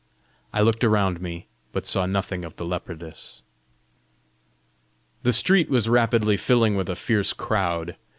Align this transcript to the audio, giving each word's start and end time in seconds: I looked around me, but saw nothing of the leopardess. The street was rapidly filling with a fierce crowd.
I 0.51 0.61
looked 0.63 0.83
around 0.83 1.21
me, 1.21 1.45
but 1.71 1.85
saw 1.85 2.07
nothing 2.07 2.43
of 2.43 2.55
the 2.55 2.65
leopardess. 2.65 3.43
The 5.21 5.31
street 5.31 5.69
was 5.69 5.87
rapidly 5.87 6.37
filling 6.37 6.75
with 6.75 6.89
a 6.89 6.95
fierce 6.95 7.33
crowd. 7.33 7.95